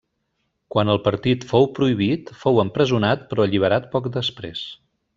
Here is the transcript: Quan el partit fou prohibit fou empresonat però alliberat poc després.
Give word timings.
Quan 0.75 0.89
el 0.93 0.99
partit 1.07 1.45
fou 1.51 1.69
prohibit 1.79 2.33
fou 2.45 2.59
empresonat 2.65 3.31
però 3.33 3.49
alliberat 3.49 3.89
poc 3.97 4.11
després. 4.21 4.69